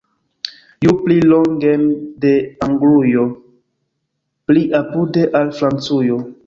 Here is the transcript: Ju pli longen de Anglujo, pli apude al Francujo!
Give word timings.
Ju 0.85 0.93
pli 1.01 1.17
longen 1.31 1.83
de 2.25 2.33
Anglujo, 2.69 3.29
pli 4.51 4.67
apude 4.83 5.31
al 5.41 5.59
Francujo! 5.63 6.23